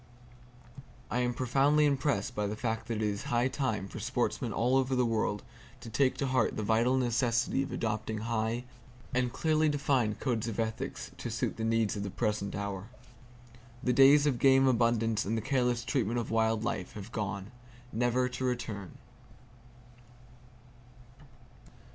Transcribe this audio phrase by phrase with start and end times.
[1.11, 4.75] I am profoundly impressed by the fact that it is high time for sportsmen all
[4.75, 5.43] over the world
[5.79, 8.63] to take to heart the vital necessity of adopting high
[9.13, 12.89] and clearly defined codes of ethics, to suit the needs of the present hour.
[13.83, 17.51] The days of game abundance, and the careless treatment of wild life have gone by,
[17.93, 18.97] never to return.